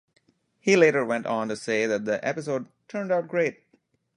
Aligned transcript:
He 0.59 0.75
later 0.75 1.05
went 1.05 1.27
on 1.27 1.47
to 1.49 1.55
say 1.55 1.85
that 1.85 2.05
the 2.05 2.27
episode 2.27 2.65
"turned 2.87 3.11
out 3.11 3.27
great". 3.27 3.59